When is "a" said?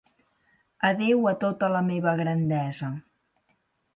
1.31-1.33